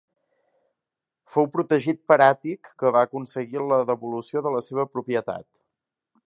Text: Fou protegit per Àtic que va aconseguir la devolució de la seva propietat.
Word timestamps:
Fou 1.35 1.49
protegit 1.57 2.01
per 2.11 2.17
Àtic 2.29 2.71
que 2.85 2.93
va 2.97 3.05
aconseguir 3.09 3.67
la 3.73 3.79
devolució 3.91 4.43
de 4.49 4.55
la 4.57 4.63
seva 4.71 4.87
propietat. 4.97 5.49